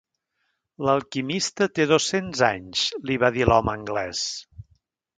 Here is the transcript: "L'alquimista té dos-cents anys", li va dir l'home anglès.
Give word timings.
"L'alquimista 0.89 1.69
té 1.79 1.87
dos-cents 1.93 2.43
anys", 2.49 2.89
li 3.11 3.21
va 3.27 3.33
dir 3.39 3.49
l'home 3.53 3.75
anglès. 3.79 4.29